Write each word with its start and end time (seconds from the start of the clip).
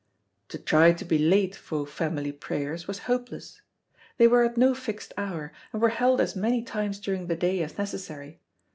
To 0.47 0.57
try 0.57 0.93
to 0.93 1.05
be 1.05 1.19
late 1.19 1.55
for 1.55 1.85
family 1.85 2.31
prayers 2.31 2.87
was 2.87 3.05
hopeless. 3.05 3.61
They 4.17 4.27
were 4.27 4.43
at 4.43 4.57
no 4.57 4.73
fixed 4.73 5.13
hour, 5.15 5.53
and 5.71 5.79
were 5.79 5.89
held 5.89 6.19
as 6.19 6.35
many 6.35 6.63
times 6.63 6.99
during 6.99 7.27
the 7.27 7.35
day 7.35 7.61
as 7.61 7.77
necessary. 7.77 8.39